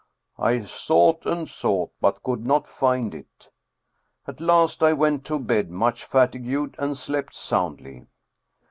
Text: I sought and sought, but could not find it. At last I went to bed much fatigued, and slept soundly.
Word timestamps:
I 0.39 0.63
sought 0.65 1.27
and 1.27 1.47
sought, 1.47 1.91
but 2.01 2.23
could 2.23 2.43
not 2.43 2.65
find 2.65 3.13
it. 3.13 3.47
At 4.25 4.41
last 4.41 4.81
I 4.81 4.93
went 4.93 5.23
to 5.25 5.37
bed 5.37 5.69
much 5.69 6.05
fatigued, 6.05 6.73
and 6.79 6.97
slept 6.97 7.35
soundly. 7.35 8.07